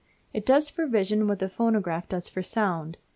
[0.33, 2.97] It does for vision what the phonograph does for sound.